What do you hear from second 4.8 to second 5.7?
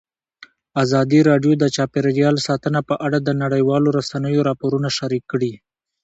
شریک کړي.